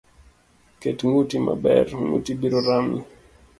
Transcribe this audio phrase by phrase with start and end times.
[0.81, 2.99] Ket nguti maber ,nguti biro Rami.